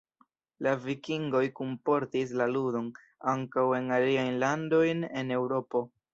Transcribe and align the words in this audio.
La 0.67 0.71
Vikingoj 0.85 1.41
kunportis 1.59 2.33
la 2.41 2.47
ludon 2.55 2.89
ankaŭ 3.35 3.67
en 3.83 3.95
aliajn 4.01 4.43
landojn 4.47 5.07
de 5.11 5.23
Eŭropo. 5.39 5.87